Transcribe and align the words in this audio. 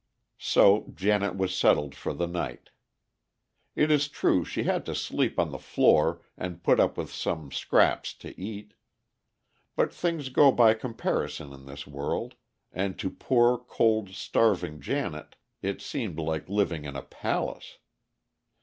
So 0.39 0.91
Janet 0.95 1.35
was 1.35 1.55
settled 1.55 1.93
for 1.93 2.11
the 2.11 2.25
night. 2.25 2.71
It 3.75 3.91
is 3.91 4.07
true 4.07 4.43
she 4.43 4.63
had 4.63 4.83
to 4.87 4.95
sleep 4.95 5.37
on 5.37 5.51
the 5.51 5.59
floor 5.59 6.23
and 6.35 6.63
put 6.63 6.79
up 6.79 6.97
with 6.97 7.11
some 7.13 7.51
scraps 7.51 8.15
to 8.15 8.41
eat. 8.41 8.73
But 9.75 9.93
things 9.93 10.29
go 10.29 10.51
by 10.51 10.73
comparison 10.73 11.53
in 11.53 11.67
this 11.67 11.85
world, 11.85 12.33
and 12.71 12.97
to 12.97 13.11
poor, 13.11 13.59
cold, 13.59 14.09
starving 14.09 14.79
Janet 14.81 15.35
it 15.61 15.83
seemed 15.83 16.17
like 16.17 16.49
living 16.49 16.83
in 16.85 16.95
a 16.95 17.03
palace. 17.03 17.77